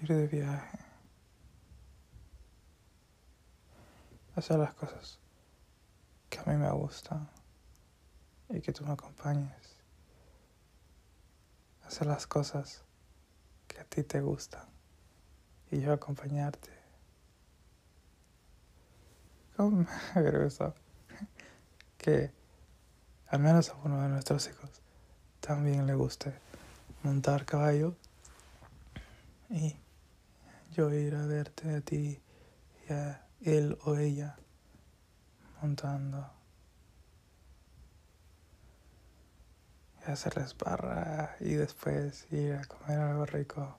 ir 0.00 0.08
de 0.08 0.26
viaje, 0.26 0.78
hacer 4.34 4.58
las 4.58 4.72
cosas 4.72 5.18
que 6.30 6.38
a 6.38 6.44
mí 6.44 6.56
me 6.56 6.70
gustan 6.70 7.28
y 8.48 8.62
que 8.62 8.72
tú 8.72 8.86
me 8.86 8.92
acompañes, 8.92 9.76
hacer 11.84 12.06
las 12.06 12.26
cosas 12.26 12.86
que 13.68 13.78
a 13.78 13.84
ti 13.84 14.02
te 14.02 14.22
gustan 14.22 14.66
y 15.70 15.82
yo 15.82 15.92
acompañarte. 15.92 16.70
¿Cómo 19.58 19.84
me 20.14 20.38
gustado 20.38 20.74
que 21.98 22.32
al 23.26 23.40
menos 23.40 23.68
a 23.68 23.74
uno 23.84 24.00
de 24.00 24.08
nuestros 24.08 24.48
hijos 24.48 24.81
también 25.42 25.88
le 25.88 25.94
guste 25.94 26.32
montar 27.02 27.44
caballo. 27.44 27.96
Y 29.50 29.76
yo 30.72 30.90
ir 30.92 31.14
a 31.16 31.26
verte 31.26 31.74
a 31.74 31.80
ti 31.80 32.18
y 32.88 32.92
a 32.92 33.26
él 33.42 33.76
o 33.84 33.96
ella 33.96 34.36
montando. 35.60 36.30
Y 40.06 40.10
hacerles 40.10 40.56
barra 40.56 41.36
y 41.40 41.54
después 41.54 42.26
ir 42.32 42.54
a 42.54 42.64
comer 42.64 43.00
algo 43.00 43.26
rico 43.26 43.78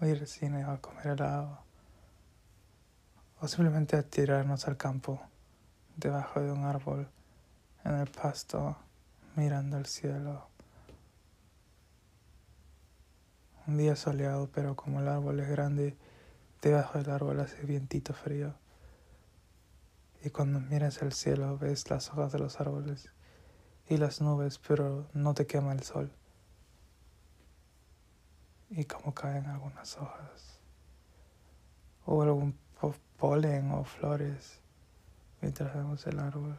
o 0.00 0.06
ir 0.06 0.18
al 0.18 0.26
cine 0.26 0.64
o 0.64 0.70
a 0.70 0.80
comer 0.80 1.08
helado. 1.08 1.60
O 3.40 3.48
simplemente 3.48 3.96
a 3.96 4.02
tirarnos 4.02 4.66
al 4.66 4.76
campo 4.76 5.20
debajo 5.96 6.40
de 6.40 6.50
un 6.50 6.64
árbol 6.64 7.06
en 7.84 7.94
el 7.94 8.10
pasto 8.10 8.76
mirando 9.36 9.76
el 9.78 9.86
cielo 9.86 10.49
Un 13.70 13.76
día 13.76 13.94
soleado, 13.94 14.50
pero 14.52 14.74
como 14.74 14.98
el 14.98 15.06
árbol 15.06 15.38
es 15.38 15.48
grande, 15.48 15.96
debajo 16.60 16.98
del 16.98 17.08
árbol 17.08 17.38
hace 17.38 17.64
vientito 17.64 18.12
frío. 18.12 18.56
Y 20.24 20.30
cuando 20.30 20.58
miras 20.58 21.00
el 21.02 21.12
cielo 21.12 21.56
ves 21.56 21.88
las 21.88 22.10
hojas 22.10 22.32
de 22.32 22.40
los 22.40 22.58
árboles 22.60 23.10
y 23.88 23.96
las 23.96 24.20
nubes, 24.20 24.58
pero 24.58 25.06
no 25.12 25.34
te 25.34 25.46
quema 25.46 25.72
el 25.72 25.84
sol. 25.84 26.10
Y 28.70 28.86
como 28.86 29.14
caen 29.14 29.46
algunas 29.46 29.96
hojas. 29.98 30.58
O 32.06 32.22
algún 32.22 32.58
polen 33.18 33.70
o 33.70 33.84
flores 33.84 34.58
mientras 35.40 35.72
vemos 35.72 36.04
el 36.08 36.18
árbol. 36.18 36.58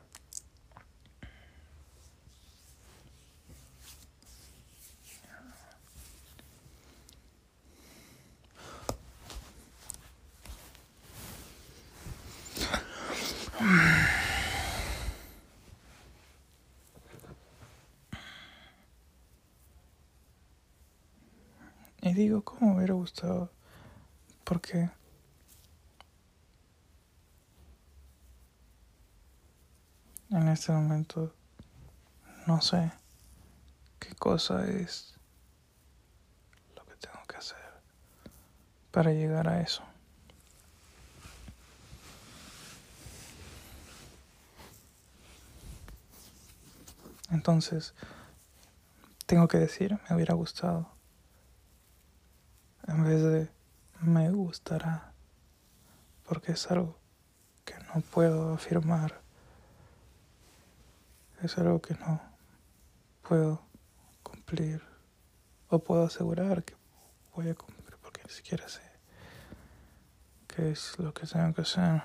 Y 22.04 22.13
digo, 22.13 22.41
¿cómo 22.41 22.70
me 22.70 22.70
hubiera 22.81 22.95
gustado? 22.95 23.51
Porque 24.43 24.89
en 30.31 30.47
este 30.47 30.71
momento 30.71 31.33
no 32.47 32.61
sé 32.61 32.91
qué 33.99 34.15
cosa 34.15 34.65
es 34.67 35.13
lo 36.75 36.83
que 36.85 36.95
tengo 36.95 37.23
que 37.27 37.37
hacer 37.37 37.57
para 38.91 39.11
llegar 39.11 39.47
a 39.47 39.61
eso. 39.61 39.83
Entonces, 47.31 47.93
tengo 49.25 49.47
que 49.47 49.57
decir, 49.57 49.97
me 50.09 50.15
hubiera 50.15 50.33
gustado, 50.33 50.90
en 52.87 53.03
vez 53.03 53.21
de 53.21 53.49
me 54.01 54.29
gustará, 54.31 55.13
porque 56.27 56.53
es 56.53 56.69
algo 56.71 56.97
que 57.65 57.75
no 57.79 58.01
puedo 58.01 58.53
afirmar, 58.53 59.21
es 61.41 61.57
algo 61.57 61.81
que 61.81 61.93
no 61.95 62.21
puedo 63.27 63.61
cumplir 64.23 64.81
o 65.69 65.79
puedo 65.79 66.05
asegurar 66.05 66.63
que 66.63 66.75
voy 67.35 67.49
a 67.49 67.55
cumplir 67.55 67.97
porque 68.01 68.21
ni 68.23 68.33
siquiera 68.33 68.67
sé 68.67 68.81
qué 70.47 70.71
es 70.71 70.97
lo 70.99 71.13
que 71.13 71.25
tengo 71.25 71.53
que 71.53 71.61
hacer. 71.61 72.01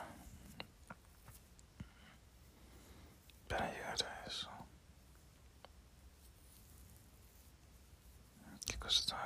cómo 8.87 9.13
me 9.13 9.26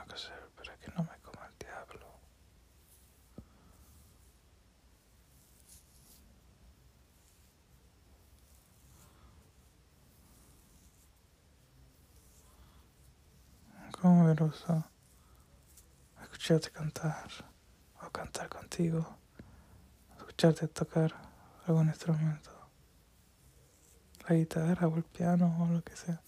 gusta 14.03 14.89
escucharte 16.23 16.71
cantar 16.71 17.29
o 18.03 18.11
cantar 18.11 18.49
contigo, 18.49 19.07
escucharte 20.17 20.69
tocar 20.69 21.15
algún 21.67 21.89
instrumento, 21.89 22.51
la 24.29 24.35
guitarra 24.37 24.89
o 24.89 24.97
el 24.97 25.03
piano 25.05 25.55
o 25.61 25.67
lo 25.67 25.83
que 25.83 25.97
sea. 25.97 26.21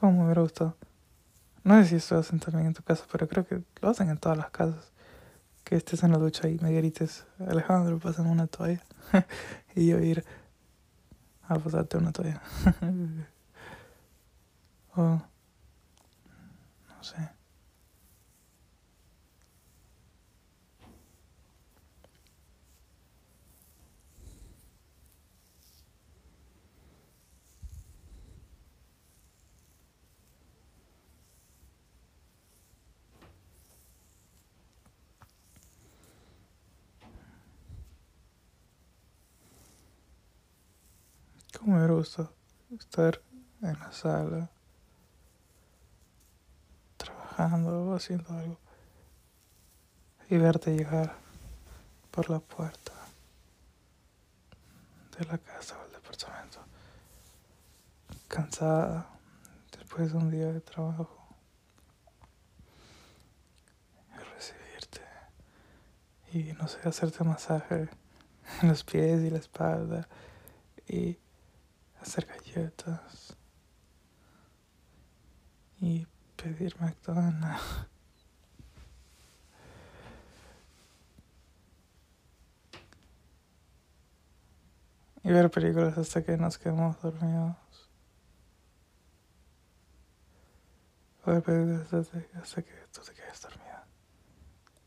Cómo 0.00 0.24
me 0.24 0.32
hubiera. 0.32 0.74
No 1.62 1.82
sé 1.82 1.88
si 1.88 1.96
esto 1.96 2.14
lo 2.14 2.20
hacen 2.22 2.40
también 2.40 2.68
en 2.68 2.74
tu 2.74 2.82
casa, 2.82 3.04
pero 3.10 3.28
creo 3.28 3.46
que 3.46 3.62
lo 3.82 3.88
hacen 3.90 4.08
en 4.08 4.18
todas 4.18 4.38
las 4.38 4.50
casas 4.50 4.92
que 5.70 5.76
estés 5.76 6.02
en 6.02 6.10
la 6.10 6.18
ducha 6.18 6.48
y 6.48 6.58
me 6.58 6.72
grites, 6.72 7.24
Alejandro, 7.38 8.00
pásame 8.00 8.28
una 8.28 8.48
toalla. 8.48 8.82
y 9.76 9.86
yo 9.86 10.00
ir 10.00 10.24
a 11.46 11.54
pasarte 11.60 11.96
una 11.96 12.10
toalla. 12.10 12.42
o, 14.96 15.02
no 15.02 15.22
sé. 17.02 17.39
¿Cómo 41.80 41.92
me 41.92 41.98
gusta 42.00 42.30
estar 42.78 43.22
en 43.62 43.78
la 43.78 43.90
sala, 43.90 44.50
trabajando 46.98 47.84
o 47.84 47.94
haciendo 47.94 48.34
algo 48.34 48.58
y 50.28 50.36
verte 50.36 50.76
llegar 50.76 51.16
por 52.10 52.28
la 52.28 52.38
puerta 52.38 52.92
de 55.18 55.24
la 55.24 55.38
casa 55.38 55.78
o 55.80 55.86
el 55.86 55.92
departamento, 55.92 56.58
cansada 58.28 59.08
después 59.72 60.12
de 60.12 60.18
un 60.18 60.30
día 60.30 60.52
de 60.52 60.60
trabajo. 60.60 61.34
Recibirte 64.34 65.00
y 66.34 66.52
no 66.52 66.68
sé, 66.68 66.86
hacerte 66.86 67.24
masaje 67.24 67.88
en 68.60 68.68
los 68.68 68.84
pies 68.84 69.22
y 69.22 69.30
la 69.30 69.38
espalda 69.38 70.06
y 70.86 71.16
hacer 72.00 72.26
galletas 72.26 73.36
y 75.80 76.06
pedir 76.36 76.74
McDonald's. 76.80 77.62
Y 85.22 85.30
ver 85.30 85.50
películas 85.50 85.98
hasta 85.98 86.24
que 86.24 86.38
nos 86.38 86.56
quedemos 86.56 86.98
dormidos. 87.02 87.54
ver 91.26 91.42
películas 91.42 91.92
hasta 91.92 92.62
que 92.62 92.72
tú 92.92 93.02
te 93.02 93.12
quedes 93.12 93.40
dormida. 93.42 93.86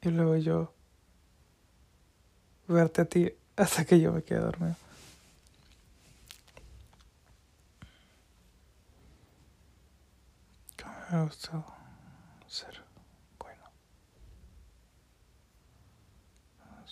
Y 0.01 0.09
luego 0.09 0.35
yo 0.37 0.73
verte 2.67 3.01
a 3.01 3.05
ti 3.05 3.31
hasta 3.55 3.85
que 3.85 3.99
yo 3.99 4.11
me 4.11 4.23
quede 4.23 4.39
dormido. 4.39 4.82
Gustado 11.21 11.63
ser 12.47 12.83
bueno 13.39 13.63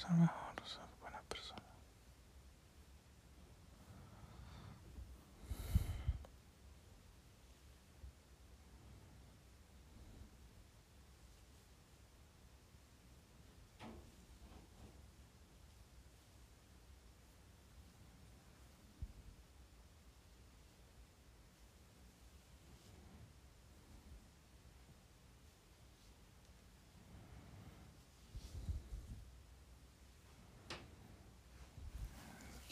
mejor, 0.09 0.67
ser 0.67 0.81
buena 1.01 1.21
persona. 1.27 1.61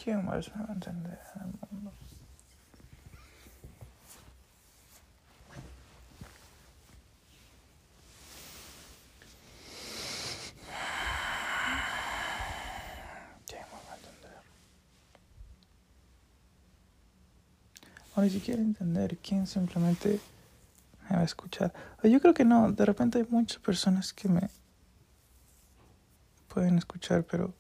¿Quién 0.10 0.26
más 0.26 0.49
me 0.55 0.64
va 0.64 0.70
a 0.72 0.74
entender 0.74 1.20
en 1.36 1.41
el 1.41 1.53
mundo? 1.70 1.93
¿Quién 13.45 13.62
me 13.62 13.78
va 13.88 13.93
a 13.93 13.97
entender? 13.97 14.41
O 18.16 18.22
ni 18.24 18.32
siquiera 18.32 18.64
entender 18.64 19.20
quién 19.20 19.45
simplemente 19.45 20.20
me 21.07 21.18
va 21.18 21.22
a 21.22 21.26
escuchar. 21.26 21.72
Yo 22.01 22.20
creo 22.20 22.34
que 22.34 22.45
no, 22.45 22.72
de 22.72 22.84
repente 22.84 23.20
hay 23.20 23.28
muchas 23.30 23.60
personas 23.60 24.12
que 24.12 24.28
me 24.28 24.49
pueden 26.47 26.80
escuchar, 26.80 27.24
pero 27.26 27.53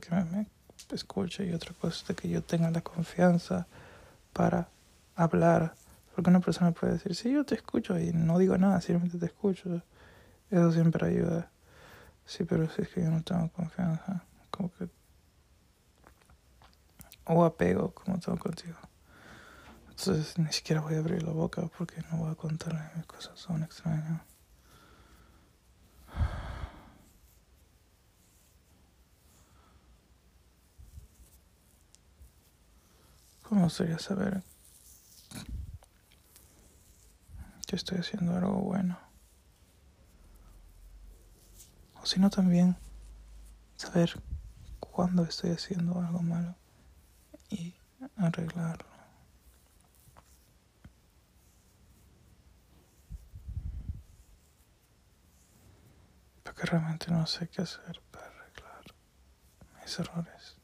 que 0.00 0.14
me, 0.14 0.46
escuche 0.90 1.46
y 1.46 1.52
otra 1.52 1.72
cosa 1.74 2.04
es 2.08 2.16
que 2.16 2.28
yo 2.28 2.42
tenga 2.42 2.70
la 2.70 2.80
confianza 2.80 3.66
para 4.32 4.68
hablar. 5.14 5.74
Porque 6.14 6.30
una 6.30 6.40
persona 6.40 6.72
puede 6.72 6.94
decir, 6.94 7.14
sí, 7.14 7.32
yo 7.32 7.44
te 7.44 7.54
escucho 7.54 7.98
y 7.98 8.12
no 8.12 8.38
digo 8.38 8.58
nada, 8.58 8.80
simplemente 8.80 9.18
te 9.18 9.26
escucho. 9.26 9.82
Eso 10.50 10.72
siempre 10.72 11.06
ayuda. 11.06 11.50
Sí, 12.26 12.44
pero 12.44 12.68
si 12.70 12.82
es 12.82 12.88
que 12.88 13.02
yo 13.02 13.10
no 13.10 13.22
tengo 13.22 13.48
confianza, 13.50 14.22
como 14.50 14.70
que... 14.72 14.88
O 17.24 17.44
apego, 17.44 17.92
como 17.92 18.18
tengo 18.18 18.38
contigo. 18.38 18.76
Entonces 19.88 20.38
ni 20.38 20.52
siquiera 20.52 20.82
voy 20.82 20.94
a 20.94 20.98
abrir 20.98 21.22
la 21.22 21.32
boca 21.32 21.62
porque 21.78 22.02
no 22.10 22.18
voy 22.18 22.32
a 22.32 22.34
contarle 22.34 22.80
mis 22.96 23.06
cosas, 23.06 23.38
son 23.38 23.62
extrañas. 23.62 24.20
Me 33.54 33.64
gustaría 33.64 33.98
saber 33.98 34.42
que 37.66 37.76
estoy 37.76 37.98
haciendo 37.98 38.34
algo 38.36 38.54
bueno. 38.60 38.98
O 42.00 42.06
si 42.06 42.18
no, 42.18 42.30
también 42.30 42.76
saber 43.76 44.20
cuándo 44.80 45.22
estoy 45.24 45.50
haciendo 45.50 45.98
algo 46.00 46.20
malo 46.22 46.56
y 47.50 47.74
arreglarlo. 48.16 48.90
Porque 56.42 56.62
realmente 56.66 57.10
no 57.10 57.26
sé 57.26 57.48
qué 57.48 57.62
hacer 57.62 58.02
para 58.10 58.26
arreglar 58.26 58.84
mis 59.80 59.98
errores. 59.98 60.61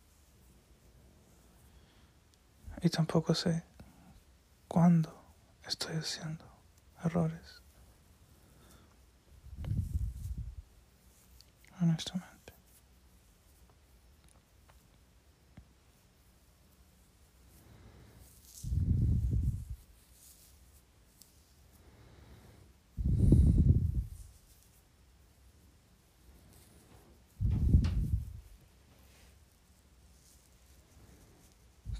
Y 2.80 2.90
tampoco 2.90 3.34
sé 3.34 3.64
cuándo 4.68 5.12
estoy 5.66 5.96
haciendo 5.96 6.44
errores. 7.04 7.62
Honestamente. 11.80 12.28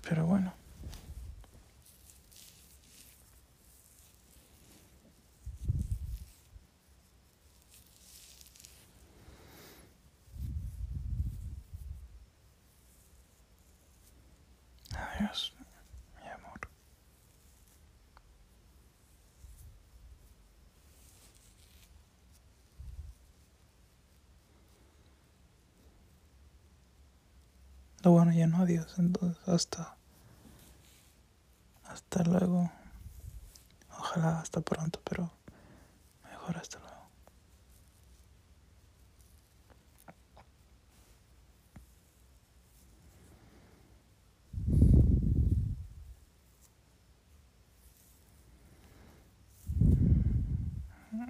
Pero 0.09 0.25
bueno. 0.25 0.55
Adiós, 14.95 15.53
mi 16.23 16.29
amor. 16.29 16.59
Lo 28.03 28.13
bueno, 28.13 28.33
ya 28.33 28.47
no 28.47 28.59
adiós, 28.59 28.95
entonces 28.99 29.37
hasta 29.49 29.97
hasta 31.85 32.23
luego. 32.23 32.71
Ojalá 33.99 34.41
hasta 34.41 34.61
pronto, 34.61 35.01
pero 35.05 35.31
mejor 36.25 36.57
hasta 36.59 36.79
luego. 36.79 36.89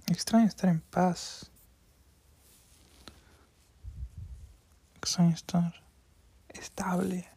Extraño 0.06 0.46
estar 0.46 0.70
en 0.70 0.80
paz. 0.80 1.50
Extraño 4.96 5.34
estar 5.34 5.87
estable. 6.58 7.28